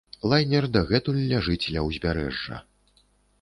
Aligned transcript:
Лайнер 0.29 0.65
дагэтуль 0.75 1.19
ляжыць 1.33 1.69
ля 1.75 1.85
ўзбярэжжа. 1.89 2.59